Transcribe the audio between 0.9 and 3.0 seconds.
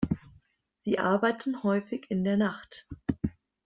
arbeiten häufig in der Nacht.